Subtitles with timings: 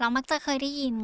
[0.00, 0.94] เรามักจะเคยได้ยิน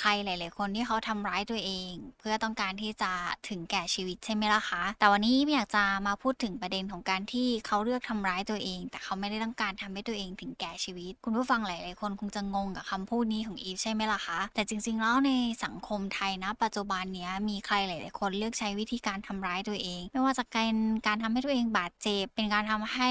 [0.00, 3.10] ใครหลาย ๆ คนที่เขาทำร้ายตัวเอง เพื่อต้องการที่จะ
[3.48, 15.30] ถึงแก่ชีวิตใช่ไหมล่ะคะ แต่วันนี้อยากจะมาพูดถึงประเด็นของการที่เขาเลือกทำร้ายตัวเอง แต่เขาไม่ได้ต้องการทำให้ตัวเองถึงแก่ชีวิต คุณผู้ฟังหลาย ๆ คนคงจะงงกับคำพูดนี้ของอีฟใช่ไหมล่ะคะ แต่จริง ๆ แล้วใน
[15.64, 20.74] สังคมไทยนะ ปัจจุบันนี้มีใครหลาย ๆ คนเลือกใช้วิธีการทำร้ายตัวเอง ไม่ว่าจะเป็น
[21.06, 23.10] การทำให้ตัวเองบาดเจ็บ เป็นการทำให้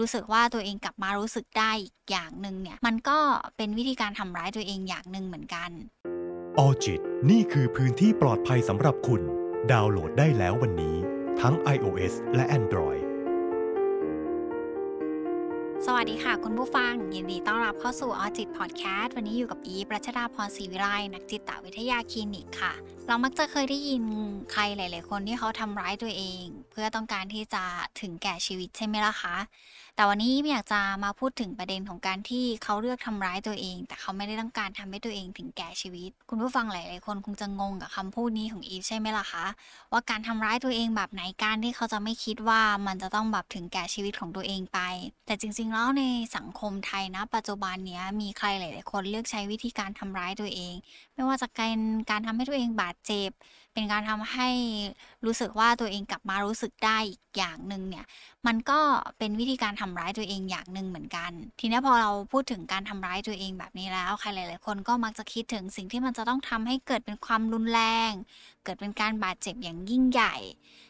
[0.00, 3.18] รู้สึกว่าตัวเองกลับมารู้สึกได้อีกอย่างหนึ่งเนี่ย มันก็
[3.56, 5.70] เป็นวิธีการทำร้ายตัวเองอย่างหนึ่งเหมือนกัน
[6.58, 9.22] ออจิตนี่คือพื้นที่ปลอดภัยสำหรับคุณ
[9.72, 10.96] ดาวน์โหลดได้แล้ววันนี้
[11.40, 13.02] ทั้ง iOS และ Android
[15.86, 22.72] สวัสดีค่ะ คุณผู้ฟัง ยินดีต้อนรับเข้าสู่ออจิตพอดแคสต์วันนี้อยู่กับอีประชดาพรศรีวิไลนักจิตวิทยาคลินิกค่ะ
[23.06, 24.04] เรามักจะเคยได้ยิน
[24.52, 27.64] ใครหลาย ๆ คนที่เขาทำร้ายตัวเอง เพื่อต้องการที่จะ
[28.00, 29.36] ถึงแก่ชีวิตใช่ไหมล่ะคะ
[29.96, 39.46] แต่วันนี้อยากจะมาพูดถึงประเด็นของการที่เขาเลือกทำร้ายตัวเอง แต่เขาไม่ได้ต้องการทำให้ตัวเองถึงแก่ชีวิต คุณผู้ฟังหลาย ๆ คนคงจะงงกับคำพูดนี้ของอีฟใช่ไหมล่ะคะ
[39.92, 44.78] ว่าการทำร้ายตัวเองแบบไหนการที่เขาจะไม่คิดว่ามันจะต้องแบบถึงแก่ชีวิตของตัวเองไป
[45.26, 46.02] แต่จริง ๆ แล้วใน
[46.36, 50.74] สังคมไทยนะ ปัจจุบันนี้มีใครหลาย ๆ คนเลือกใช้วิธีการทำร้ายตัวเอง
[51.14, 51.78] ไม่ว่าจะเป็น
[52.10, 53.30] การทำให้ตัวเองบาดเจ็บ
[53.74, 54.48] เป็นการทำให้
[55.24, 58.06] รู้สึกว่าตัวเองกลับมารู้สึกได้อีกอย่างหนึ่งเนี่ย
[58.46, 58.80] มันก็
[59.18, 67.80] เป็นวิธีการทำร้ายตัวเองอย่างหนึ่งเหมือนกัน ทีนี้พอเราพูดถึงการทำร้ายตัวเองแบบนี้แล้วใครหลาย ๆ คนก็มักจะคิดถึงสิ่งที่มันจะต้องทำให้เกิดเป็นความรุนแร
[68.10, 68.12] ง
[68.64, 70.34] เกิดเป็นการบาดเจ็บอย่างยิ่งใหญ่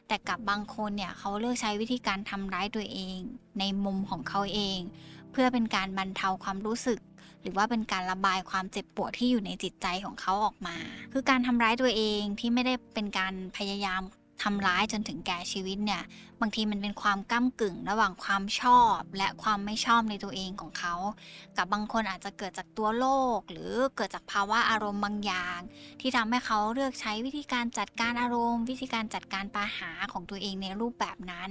[0.08, 3.18] แต่กับบางคนเนี่ยเขาเลือกใช้วิธีการทำร้ายตัวเอง
[3.58, 4.78] ในมุมของเขาเอง
[5.32, 6.98] เพื่อเป็นการบรรเทาความรู้สึก
[7.44, 10.76] หรือว่าเป็นการระบายความเจ็บปวดที่อยู่ในจิตใจของเขาออกมา
[11.12, 14.00] คือการทำร้ายตัวเองที่ไม่ได้เป็นการพยายาม
[14.44, 16.02] ทำร้ายจนถึงแก่ชีวิตเนี่ย
[16.40, 20.94] บางทีมันเป็นความก้ากึ่งระหว่างความชอบและความไม่ชอบในตัวเองของเขา
[21.56, 23.06] กับบางคนอาจจะเกิดจากตัวโร
[23.38, 25.58] คหรือเกิดจากภาวะอารมณ์บางอย่าง
[26.00, 31.50] ที่ทำให้เขาเลือกใช้วิธีการจัดการอารมณ์ วิธีการจัดการปัญหาของตัวเองในรูปแบบนั้น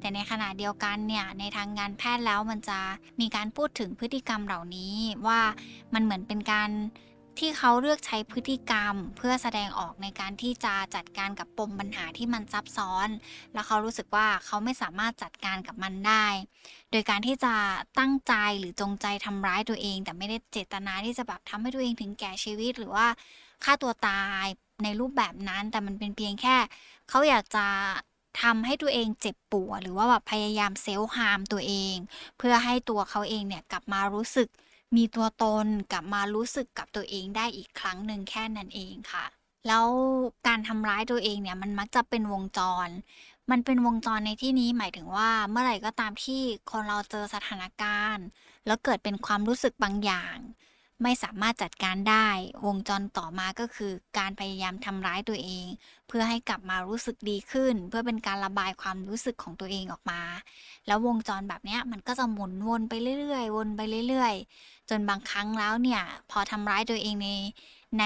[0.00, 2.80] แต่ในขณะเดียวกันเนี่ยในทางงานแพทย์แล้วมันจะ
[3.20, 4.96] มีการพูดถึงพฤติกรรมเหล่านี้
[5.26, 5.40] ว่า
[5.94, 6.70] มันเหมือนเป็นการ
[7.38, 13.08] ที่เขาเลือกใช้พฤติกรรม เพื่อแสดงออกในการที่จะจัดการกับปมปัญหาที่มันซับซ้อน
[13.52, 16.26] แล้วเขารู้สึกว่าเขาไม่สามารถจัดการกับมันได้
[16.90, 17.54] โดยการที่จะ
[17.98, 23.06] ตั้งใจหรือจงใจทำร้ายตัวเอง แต่ไม่ได้เจตนาที่จะแบบทำให้ตัวเองถึงแก่ชีวิต หรือว่า
[23.64, 24.46] ฆ่าตัวตาย
[24.84, 26.56] ในรูปแบบนั้น แต่มันเป็นเพียงแค่
[27.08, 27.66] เขาอยากจะ
[28.42, 31.96] ทำให้ตัวเองเจ็บปวดหรือว่าแบบพยายามเซลล์ฮามตัวเอง
[32.38, 34.48] เพื่อให้ตัวเขาเองเนี่ยกลับมารู้สึก
[34.96, 39.24] มีตัวตนกลับมารู้สึกกับตัวเองได้อีกครั้งหนึ่งแค่นั้นเองค่ะ
[39.66, 39.86] แล้ว
[40.46, 42.88] การทำร้ายตัวเองเนี่ยมันมักจะเป็นวงจร
[43.50, 46.40] มันเป็นวงจรในที่นี้หมายถึงว่าเมื่อไหร่ก็ตามที่
[46.70, 48.26] คนเราเจอสถานการณ์
[48.66, 50.36] แล้วเกิดเป็นความรู้สึกบางอย่าง
[51.04, 52.28] ไม่สามารถจัดการได้
[52.66, 55.66] วงจรต่อมาก็คือ การพยายามทำร้ายตัวเอง
[56.08, 60.22] เพื่อให้กลับมารู้สึกดีขึ้น เพื่อเป็นการระบายความรู้สึกของตัวเองออกมา
[60.86, 67.28] แล้ววงจรแบบนี้มันก็จะหมุนวนไปเรื่อยๆ วนไปเรื่อยๆ จนบางครั้งแล้วเนี่ย พอทำร้ายตัวเองใน
[68.00, 68.04] ใน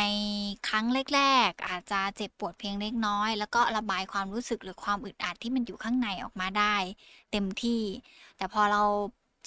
[0.69, 6.77] ครั้งแรกๆ อาจจะเจ็บปวดเพียงเล็กน้อย แล้วก็ระบายความรู้สึกหรือความอึดอัดที่มันอยู่ข้างในออกมาได้
[7.33, 7.83] เต็มที่
[8.37, 8.83] แต่พอเรา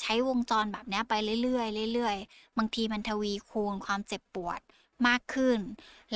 [0.01, 1.13] ใช้วงจรแบบนี้ไป
[1.43, 4.59] เรื่อยๆเรื่อยๆ บางทีมันทวีคูณความเจ็บปวด
[5.07, 5.59] มากขึ้น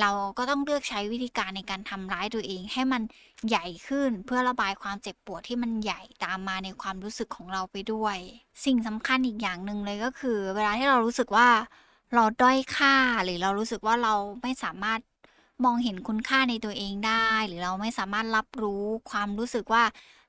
[0.00, 3.02] เราก็ต้องเลือกใช้วิธีการในการทำร้ายตัวเอง ให้มัน
[3.48, 8.16] ใหญ่ขึ้นเพื่อระบายความเจ็บปวดที่มันใหญ่ตามมาในความรู้สึกของเราไปด้วย
[8.64, 11.48] สิ่งสำคัญอีกอย่างหนึ่งเลยก็คือ เวลาที่เรารู้สึกว่า
[12.14, 15.00] เราด้อยค่าหรือเรารู้สึกว่าเราไม่สามารถ
[15.64, 19.84] มองเห็นคุณค่าในตัวเองได้ หรือเราไม่สามารถรับรู้ความรู้สึกว่า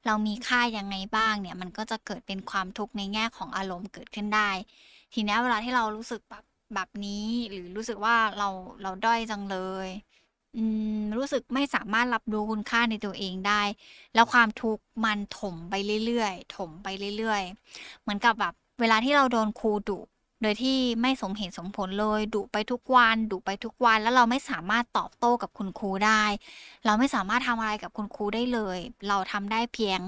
[0.06, 4.50] เรามีค่ายังไงบ้างเนี่ย มันก็จะเกิดเป็นความทุกข์ในแง่ของอารมณ์เกิดขึ้นได้
[5.14, 6.44] ทีนี้เวลาที่เรารู้สึกแบบ
[6.74, 8.50] แบบนี้ หรือรู้สึกว่าเรา
[8.82, 9.88] เราด้อยจังเลย
[10.58, 10.64] อื
[10.98, 13.62] มรู้สึกไม่สามารถรับรู้คุณค่าในตัวเองได้
[14.14, 15.74] แล้วความทุกข์มันถมไป
[16.06, 16.88] เรื่อยๆถมไป
[17.18, 20.00] เรื่อยๆ เหมือนกับแบบเวลาที่เราโดนครูดุ
[20.42, 26.24] โดยที่ไม่สมเหตุสมผลเลยดุไปทุกวันดุไปทุกวัน แล้วเราไม่สามารถตอบโต้กับคุณครูได้
[26.86, 30.00] เราไม่สามารถทำอะไรกับคุณครูได้เลย เราทำได้เพียง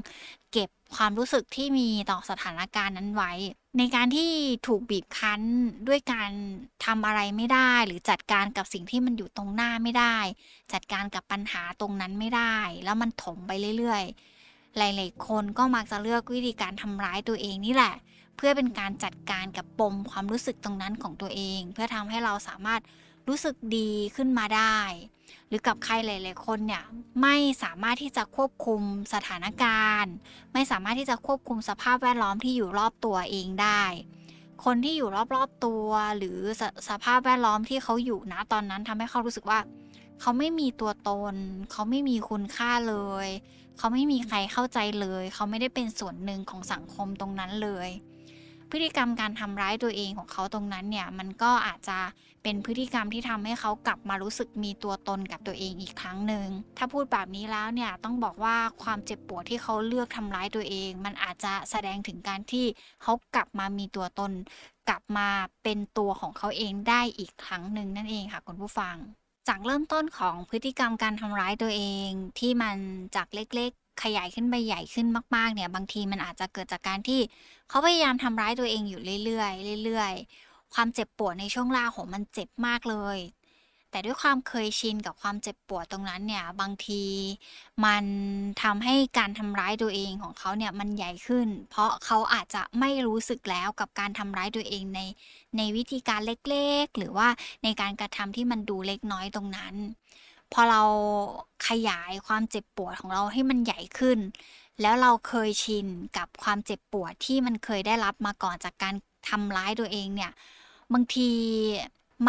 [0.52, 3.31] เก็บความรู้สึกที่มีต่อสถานการณ์นั้นไว้
[3.78, 4.31] ในการที่
[4.68, 5.42] ถูกบีบคั้น
[5.88, 6.32] ด้วยการ
[6.86, 10.18] ทำอะไรไม่ได้ หรือจัดการกับสิ่งที่มันอยู่ตรงหน้าไม่ได้
[10.74, 17.94] จัดการกับปัญหาตรงนั้นไม่ได้ แล้วมันถมไปเรื่อยๆ หลาย ๆ คนก็มักจะเลือกวิธีการทำร้ายตัวเองนี่แหละ
[18.41, 22.81] เพื่อเป็นการจัดการกับปมความรู้สึกตรงนั้นของตัวเอง เพื่อทำให้เราสามารถ
[23.27, 24.77] รู้สึกดีขึ้นมาได้
[25.47, 26.83] หรือกับใครหลาย ๆ คนเนี่ย
[27.21, 28.81] ไม่สามารถที่จะควบคุม
[29.13, 30.13] สถานการณ์
[30.53, 33.83] ไม่สามารถที่จะควบคุมสภาพแวดล้อมที่อยู่รอบตัวเองได้
[34.65, 39.59] คนที่อยู่รอบ ๆ ตัวหรือสสภาพแวดล้อมที่เขาอยู่นะตอนนั้นทำให้เขารู้สึกว่า
[40.21, 41.36] เขาไม่มีตัวตน
[41.71, 42.95] เขาไม่มีคุณค่าเล
[43.25, 43.27] ย
[43.77, 47.89] เขาไม่มีใครเข้าใจเลย เขาไม่ได้เป็นส่วนหนึ่งของสังคมตรงนั้นเลย
[48.71, 52.00] พฤติกรรมการทำร้ายตัวเองของเขาตรงนั้นเนี่ยมันก็อาจจะ
[52.44, 62.66] เป็นพฤติกรรมที่ทำให้เขากลับมารู้สึกมีตัวตนกับตัวเองอีกครั้งหนึ่งถ้าพูดแบบนี้แล้วเนี่ยต้องบอกว่าความเจ็บปวดที่เขาเลือกทำร้ายตัวเอง มันอาจจะแสดงถึงการที่
[63.04, 64.31] เขากลับมามีตัวตน
[64.89, 65.27] กลับมา
[65.63, 68.95] เป็นตัวของเขาเองได้อีกครั้งหนึ่งนั่นเองค่ะคุณผู้ฟัง
[69.48, 72.77] จากเริ่มต้นของพฤติกรรมการทำร้ายตัวเองที่มัน
[73.15, 73.72] จากเล็ก
[74.04, 77.19] ขยายขึ้นไปใหญ่ขึ้นมาก ๆ เนี่ย บางทีมันอาจจะเกิดจากการที่
[77.69, 79.46] เขาพยายามทำร้ายตัวเองอยู่เรื่อ
[79.78, 83.19] ยๆเรื่อยๆ ความเจ็บปวดในช่วงล่าของมันเจ็บมากเลย
[83.92, 87.04] แต่ด้วยความเคยชินกับความเจ็บปวดตรงนั้นเนี่ย บางที
[87.86, 88.06] มัน
[88.63, 95.01] ทำให้การทำร้ายตัวเองของเขาเนี่ยมันใหญ่ขึ้น เพราะเขาอาจจะไม่รู้สึกแล้วกับการทำร้ายตัวเองใน
[95.57, 97.28] ในวิธีการเล็กๆ หรือว่า
[97.63, 99.75] ในการกระทำที่มันดูเล็กน้อยตรงนั้น
[100.54, 100.81] พอเรา
[101.68, 104.19] ขยายความเจ็บปวดของเราให้มันใหญ่ขึ้น
[104.81, 105.88] แล้วเราเคยชิน
[106.18, 108.96] กับความเจ็บปวดที่มันเคยได้รับมาก่อนจากการ
[109.30, 110.31] ทำร้ายตัวเองเนี่ย
[110.94, 111.30] บางที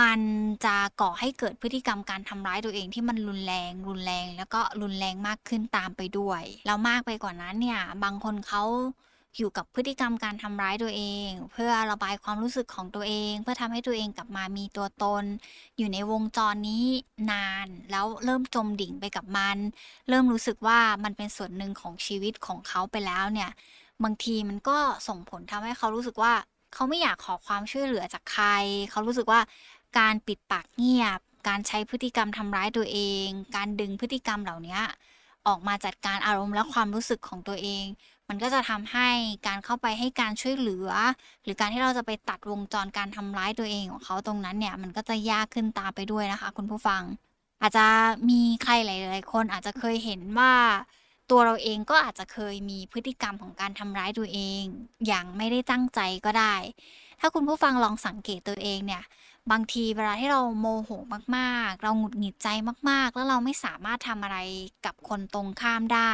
[0.00, 0.20] มัน
[0.64, 8.62] จะก่อให้เกิดพฤติกรรมการทำร้ายตัวเองที่มันรุนแรง รุนแรงแล้วก็รุนแรงมากขึ้นตามไปด้วย แล้วมากไปกว่านั้นเนี่ย บางคนเขา
[9.38, 15.24] อยู่กับพฤติกรรมการทำร้ายตัวเอง เพื่อระบายความรู้สึกของตัวเอง เพื่อทำให้ตัวเองกลับมามีตัวตน
[15.78, 16.86] อยู่ในวงจรนี้
[17.30, 19.58] นาน แล้วเริ่มจมดิ่งไปกับมัน
[20.08, 23.50] เริ่มรู้สึกว่ามันเป็นส่วนหนึ่งของชีวิตของเขาไปแล้วเนี่ย
[24.04, 24.78] บางทีมันก็
[25.08, 26.32] ส่งผลทำให้เขารู้สึกว่า
[26.74, 28.46] เขาไม่อยากขอความช่วยเหลือจากใคร
[28.90, 29.40] เขารู้สึกว่า
[29.98, 34.78] การปิดปากเงียบ การใช้พฤติกรรมทำร้ายตัวเอง การดึงพฤติกรรมเหล่านี้
[35.48, 37.86] ออกมาจัดการอารมณ์และความรู้สึกของตัวเอง
[38.28, 39.08] มันก็จะทำให้
[39.46, 40.90] การเข้าไปให้การช่วยเหลือ
[41.42, 47.02] หรือการที่เราจะไปตัดวงจรการทำร้ายตัวเองของเขาตรงนั้นเนี่ย มันก็จะยากขึ้นตามไปด้วยนะคะ คุณผู้ฟัง
[47.62, 47.86] อาจจะ
[48.30, 50.52] มีใครหลาย ๆ คนอาจจะเคยเห็นว่า
[51.30, 54.62] ตัวเราเองก็อาจจะเคยมีพฤติกรรมของการทำร้ายตัวเอง
[55.06, 56.54] อย่างไม่ได้ตั้งใจก็ได้
[57.20, 59.02] ถ้าคุณผู้ฟังลองสังเกตตัวเองเนี่ย
[59.50, 60.90] บางทีเวลาที่เราโมโห
[61.36, 62.48] มาก ๆ เราหงุดหงิดใจ
[62.90, 64.38] มาก ๆ แล้วเราไม่สามารถทำอะไร
[64.86, 66.12] กับคนตรงข้ามได้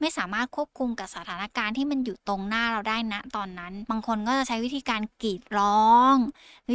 [0.00, 6.14] ไม่สามารถควบคุมกับสถานการณ์ที่มันอยู่ตรงหน้าเราได้นะตอนนั้น บางคนก็จะใช้วิธีการกรีดร้อง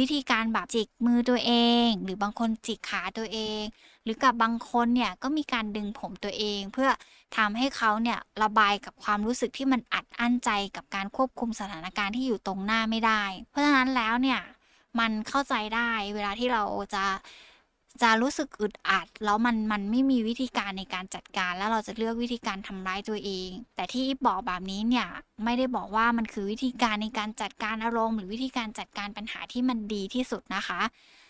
[0.04, 1.52] ิธีการแบบจิกมือตัวเอ
[1.86, 3.62] ง หรือบางคนจิกขาตัวเอง
[4.04, 6.90] หรือกับบางคนเนี่ยก็มีการดึงผมตัวเอง เพื่อ
[7.36, 14.40] ทำให้เขาเนี่ยระบายกับความรู้สึกที่มันอัดอั้นใจกับการควบคุมสถานการณ์ที่อยู่ตรงหน้าไม่ได้ เพราะฉะนั้นแล้วเนี่ย
[14.98, 16.62] มันเข้าใจได้เวลาที่เรา
[16.94, 17.04] จะ
[18.02, 25.06] จะรู้สึกอึดอัด แล้วมันมันไม่มีวิธีการในการจัดการ แล้วเราจะเลือกวิธีการทำร้ายตัวเอง แต่ที่บอกแบบนี้เนี่ย
[25.44, 30.80] ไม่ได้บอกว่ามันคือวิธีการในการจัดการอารมณ์ หรือวิธีการจัดการปัญหาที่มันดีที่สุดนะคะ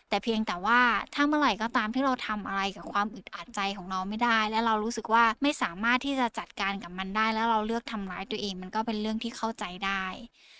[0.08, 0.80] แต่เพียงแต่ว่า
[1.14, 10.04] ถ้าเมื่อไหร่ก็ตามที่เราทำอะไรกับความอึดอัดใจของเราไม่ได้ และเรารู้สึกว่าไม่สามารถที่จะจัดการกับมันได้ แล้วเราเลือกทำร้ายตัวเองมันก็เป็นเรื่องที่เข้าใจได้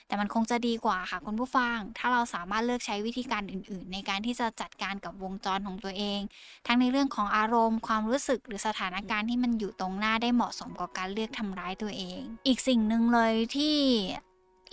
[0.08, 6.20] แต่มันคงจะดีกว่าค่ะคุณผู้ฟัง ถ้าเราสามารถเลือกใช้วิธีการอื่น ๆ ในการที่จะจัดการกับวงจรของตัวเอง
[6.66, 13.76] ทั้งในเรื่องของอารมณ์ ความรู้สึกหรือสถานการณ์ที่มันอยู่ตรงหน้าได้เหมาะสมกับการเลือกทำร้ายตัวเอง อีกสิ่งหนึ่งเลยที่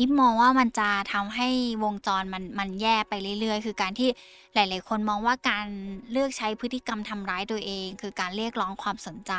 [0.01, 1.50] อิฟมองว่ามันจะทำให้
[1.83, 4.09] วงจรมันมันแย่ไปเรื่อยๆ คือการที่
[4.53, 5.68] หลาย ๆ คนมองว่าการ
[6.12, 9.34] เลือกใช้พฤติกรรมทำร้ายตัวเอง คือการเรียกร้องความสนใจ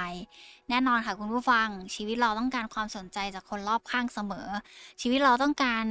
[0.68, 4.48] แน่นอนค่ะคุณผู้ฟัง ชีวิตเราต้องการความสนใจจากคนรอบข้างเสมอ
[5.00, 5.84] ชีวิตเราต้องการ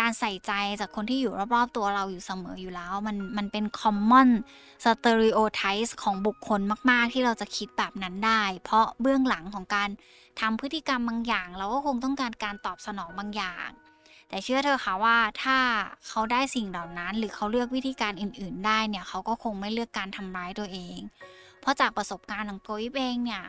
[0.00, 4.30] การใส่ใจจากคนที่อยู่รอบๆตัวเราอยู่เสมออยู่แล้ว มันมันเป็น common
[4.84, 9.90] stereotype ของบุคคลมากๆ ที่เราจะคิดแบบนั้นได้ เพราะเบื้องหลังของการ
[10.40, 13.68] ทำพฤติกรรมบางอย่าง เราก็คงต้องการการตอบสนองบางอย่าง
[14.32, 15.58] แต่เชื่อเธอค่ะว่าถ้า
[16.08, 20.98] เขาได้สิ่งเหล่านั้น หรือเขาเลือกวิธีการอื่น ๆ ได้เนี่ยเขาก็คงไม่เลือกการทำร้ายตัวเอง
[21.60, 23.42] เพราะจากประสบการณ์ของตัวอิเองเนี่ย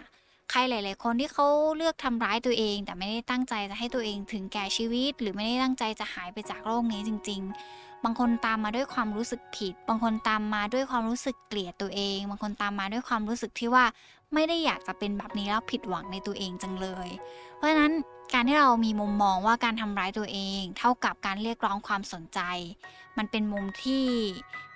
[0.51, 1.45] ใครหลาย ๆ คนที่เขา
[1.77, 13.85] เลือกทำร้ายตัวเอง แต่ไม่ได้ตั้งใจจะให้ตัวเองถึงแก่ชีวิต หรือไม่ได้ตั้งใจจะหายไปจากโลกนี้จริง ๆ บางคนตามมาด้วยความรู้สึกผิด บางคนตามมาด้วยความรู้สึกเกลียดตัวเอง บางคนตามมาด้วยความรู้สึกที่ว่า
[14.33, 17.09] ไม่ได้อยากจะเป็นแบบนี้แล้วผิดหวังในตัวเองจังเลย
[17.57, 17.93] เพราะฉะนั้น
[18.33, 22.39] การที่เรามีมุมมองว่าการทำร้ายตัวเอง เท่ากับการเรียกร้องความสนใจ
[23.17, 24.05] มันเป็นมุมที่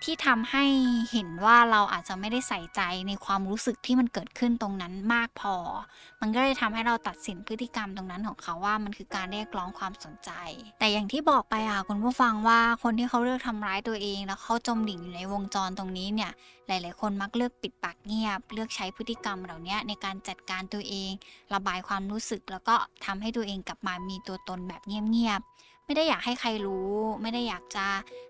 [0.03, 0.65] ที่ทำให้
[1.11, 5.55] เห็นว่าเราอาจจะไม่ได้ใส่ใจในความรู้สึกที่มันเกิดขึ้นตรงนั้นมากพอ
[6.21, 10.31] มันก็เลยทำให้เราตัดสินพฤติกรรมตรงนั้นของเขาว่ามันคือการเรียกร้องความสนใจ
[10.79, 16.31] แต่อย่างที่บอกไปอะคุณผู้ฟังว่าคนที่เขาเลือกทำร้ายตัวเอง แล้วเขาจมดิ่งอยู่ในวงจรตรงนี้เนี่ย
[16.67, 21.11] หลาย ๆ คนมักเลือกปิดปากเงียบ เลือกใช้พฤติกรรมเหล่านี้ในการจัดการตัวเอง
[21.53, 22.75] ระบายความรู้สึกแล้วก็
[23.05, 25.56] ทำให้ตัวเองกลับมามีตัวตนแบบเงียบๆ
[25.87, 26.91] ไม่ได้อยากให้ใครรู้
[27.21, 27.85] ไม่ได้อยากจะ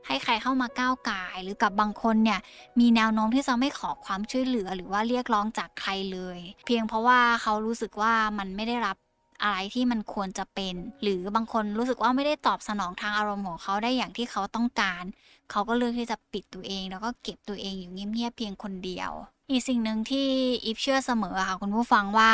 [0.07, 2.39] ให้ใครเข้ามาก้าวไก่หรือกับบางคนเนี่ย
[2.79, 8.97] มีแนวโน้มที่จะไม่ขอความช่วยเหลือหรือว่าเรียกร้องจากใครเลย เพียงเพราะว่าเขารู้สึกว่ามันไม่ได้รับ
[9.43, 15.03] อะไรที่มันควรจะเป็น หรือบางคนรู้สึกว่าไม่ได้ตอบสนองทางอารมณ์ของเขาได้อย่างที่เขาต้องการ
[15.51, 19.11] เขาก็เลือกที่จะปิดตัวเอง แล้วก็เก็บตัวเองอยู่เงียบๆเพียงคนเดียว
[19.51, 20.27] อีกสิ่งหนึ่งที่
[20.65, 22.31] อีฟเชื่อเสมอค่ะคุณผู้ฟังว่า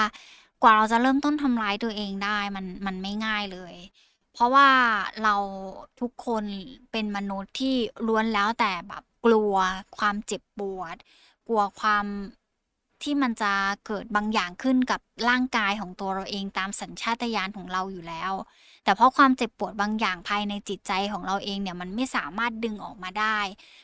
[0.63, 3.75] กว่าเราจะเริ่มต้นทำร้ายตัวเองได้มันมันไม่ง่ายเลย
[4.33, 4.69] เพราะว่า
[5.23, 5.35] เรา
[6.01, 6.45] ทุกคน
[6.91, 7.75] เป็นมนุษย์ที่
[8.07, 9.53] ล้วนแล้วแต่แบบกลัว
[9.97, 10.95] ความเจ็บปวด
[11.47, 12.05] กลัวความ
[13.03, 13.53] ที่มันจะ
[13.85, 18.31] เกิดบางอย่างขึ้นกับร่างกายของตัวเราเองตามสัญชาตญาณของเราอยู่แล้ว
[18.83, 23.39] แต่เพราะความเจ็บปวดบางอย่างภายในจิตใจของเราเองเนี่ยมันไม่สามารถดึงออกมาได้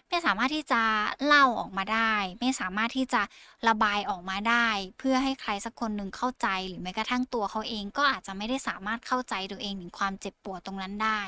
[0.09, 0.81] ไม่สามารถที่จะ
[1.25, 3.21] เล่าออกมาได้ ไม่สามารถที่จะ
[3.67, 4.67] ระบายออกมาได้
[4.99, 11.21] เพื่อให้ใครสักคนหนึ่งเข้าใจ หรือแม้กระทั่งตัวเขาเองก็อาจจะไม่ได้สามารถเข้าใจตัวเองถึงความเจ็บปวดตรงนั้นได้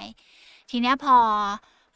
[0.70, 1.18] ทีนี้พอ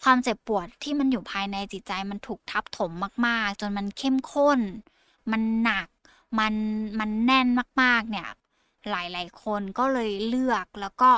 [0.03, 2.91] ความเจ็บปวดที่มันอยู่ภายในจิตใจมันถูกทับถม
[3.25, 4.59] มาก ๆ จนมันเข้มข้น
[5.31, 5.87] มันหนัก
[6.39, 6.53] มัน
[6.99, 7.47] มันแน่น
[7.81, 8.27] มาก ๆ เนี่ย
[8.89, 11.11] หลาย ๆ คนก็เลยเลือกแล้วก็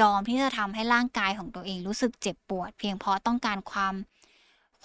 [0.00, 3.94] ยอมที่จะทำให้ร่างกายของตัวเองรู้สึกเจ็บปวด เพียงเพราะต้องการความ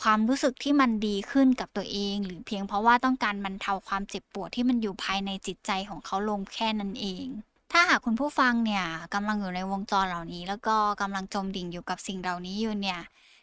[0.02, 7.26] ความรู้สึกที่มันดีขึ้นกับตัวเอง หรือเพียงเพราะว่าต้องการบรรเทาความเจ็บปวดที่มันอยู่ภายในจิตใจของเขาลงแค่นั้นเอง
[7.72, 13.00] ถ้าหากคุณผู้ฟังเนี่ยกำลังอยู่ในวงจรเหล่านี้ แล้วก็กำลังจมดิ่งอยู่กับสิ่งเหล่านี้อยู่เนี่ย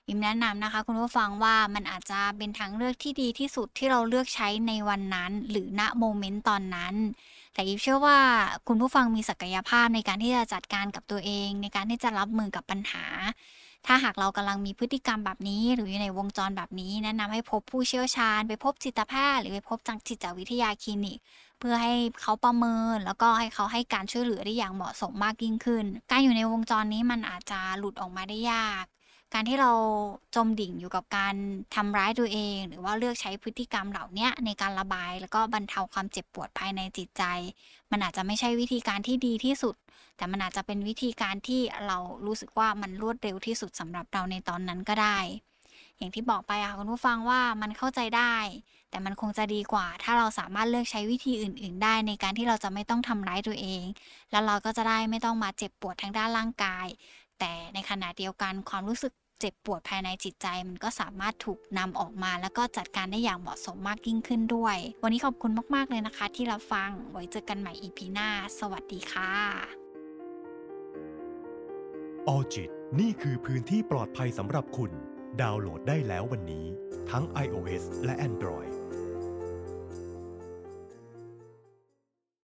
[0.08, 6.94] ยิมแนะนำนะคะคุณผู้ฟังว่ามันอาจจะเป็นทางเลือกที่ดีที่สุดที่เราเลือกใช้ในวันนั้น หรือณโมเมนต์ตอนนั้น
[7.52, 8.18] แต่ยิมเชื่อว่า
[8.68, 13.04] คุณผู้ฟังมีศักยภาพในการที่จะจัดการกับตัวเอง ในการที่จะรับมือกับปัญหา
[13.86, 21.18] ถ้าหากเรากำลังมีพฤติกรรมแบบนี้ หรืออยู่ในวงจรแบบนี้แนะนำให้พบผู้เชี่ยวชาญ ไปพบจิตแพทย์หรือไปพบจังจิตวิทยาคลินิก
[21.58, 28.84] เพื่อให้เขาประเมินแล้วก็ให้เขาให้การช่วยเหลือได้อย่างเหมาะสมมากยิ่งขึ้น การอยู่ในวงจรนี้มันอาจจะหลุดออกมาได้ยาก
[29.34, 29.72] การที่เรา
[30.34, 31.34] จมดิ่งอยู่กับการ
[31.74, 37.22] ทำร้ายตัวเอง หรือว่าเลือกใช้พฤติกรรมเหล่านี้ในการระบาย แล้วก็บรรเทาความเจ็บปวดภายในจิตใจ
[37.90, 39.74] มันอาจจะไม่ใช่วิธีการที่ดีที่สุด
[40.16, 45.18] แต่มันอาจจะเป็นวิธีการที่เรารู้สึกว่ามันรวดเร็วที่สุดสำหรับเราในตอนนั้นก็ได้
[45.98, 48.34] อย่างที่บอกไปค่ะคุณผู้ฟังว่ามันเข้าใจได้
[48.90, 53.82] แต่มันคงจะดีกว่า ถ้าเราสามารถเลือกใช้วิธีอื่น ๆ ได้ในการที่เราจะไม่ต้องทำร้ายตัวเอง
[54.30, 56.86] แล้วเราก็จะได้ไม่ต้องมาเจ็บปวดทางด้านร่างกาย
[57.40, 68.28] แต่ในขณะเดียวกันความรู้สึกเจ็บปวดภายในจิตใจมันก็สามารถถูกนำออกมา แล้วก็จัดการได้อย่างเหมาะสมมากยิ่งขึ้นด้วย วันนี้ขอบคุณมาก ๆ เลยนะคะ ที่รับฟังไว้เจอกันใหม่อีพีหน้า
[68.58, 69.32] สวัสดีค่ะ
[72.28, 74.92] ออจิตนี่คือพื้นที่ปลอดภัยสำหรับคุณ
[75.42, 76.66] ดาวน์โหลดได้แล้ววันนี้
[77.10, 78.72] ทั้ง iOS และ Android